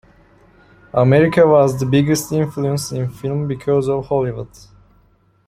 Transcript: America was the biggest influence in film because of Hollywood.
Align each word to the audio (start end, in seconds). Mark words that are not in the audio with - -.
America 0.95 1.45
was 1.45 1.79
the 1.79 1.85
biggest 1.85 2.31
influence 2.31 2.91
in 2.91 3.07
film 3.07 3.47
because 3.47 3.87
of 3.87 4.07
Hollywood. 4.07 4.49